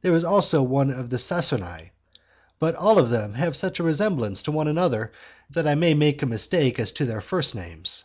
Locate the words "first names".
7.20-8.04